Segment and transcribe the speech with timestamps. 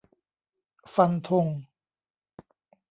[0.93, 1.47] ฟันธง!